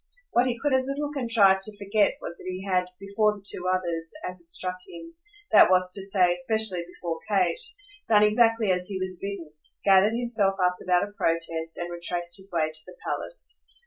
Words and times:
What 0.31 0.47
he 0.47 0.57
could 0.59 0.73
as 0.73 0.87
little 0.87 1.13
contrive 1.13 1.61
to 1.61 1.77
forget 1.77 2.17
was 2.23 2.37
that 2.37 2.47
he 2.47 2.65
had, 2.65 2.85
before 2.99 3.33
the 3.35 3.45
two 3.47 3.67
others, 3.71 4.11
as 4.27 4.41
it 4.41 4.49
struck 4.49 4.77
him 4.87 5.13
that 5.51 5.69
was 5.69 5.91
to 5.91 6.01
say 6.01 6.33
especially 6.33 6.83
before 6.87 7.19
Kate 7.29 7.61
done 8.07 8.23
exactly 8.23 8.71
as 8.71 8.87
he 8.87 8.99
was 8.99 9.19
bidden; 9.21 9.53
gathered 9.85 10.17
himself 10.17 10.55
up 10.59 10.77
without 10.79 11.03
a 11.07 11.11
protest 11.13 11.77
and 11.77 11.91
retraced 11.91 12.37
his 12.37 12.51
way 12.51 12.71
to 12.71 12.81
the 12.87 12.95
palace. 13.03 13.59